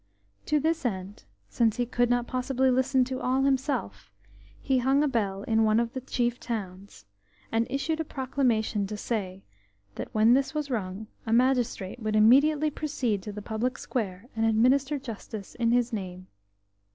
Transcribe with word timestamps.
To 0.47 0.59
this 0.59 0.83
end, 0.83 1.25
since 1.47 1.75
he 1.77 1.85
could 1.85 2.09
not 2.09 2.25
possibly 2.25 2.71
listen 2.71 3.05
to 3.05 3.19
all 3.21 3.43
himself, 3.43 4.09
he 4.59 4.79
hung 4.79 5.03
a 5.03 5.07
bell 5.07 5.43
in 5.43 5.63
one 5.63 5.79
of 5.79 5.93
the 5.93 6.01
chief 6.01 6.39
towns, 6.39 7.05
and 7.51 7.67
issued 7.69 7.99
a 7.99 8.03
proclamation 8.03 8.87
to 8.87 8.97
say 8.97 9.43
that 9.93 10.09
when 10.11 10.33
this 10.33 10.55
was 10.55 10.71
rung 10.71 11.05
a 11.27 11.31
magistrate 11.31 11.99
would 11.99 12.15
immediately 12.15 12.71
proceed 12.71 13.21
to 13.21 13.31
the 13.31 13.43
public 13.43 13.77
square 13.77 14.27
and 14.35 14.43
administer 14.43 14.97
justice 14.97 15.53
in 15.53 15.69
his 15.69 15.93
name. 15.93 16.25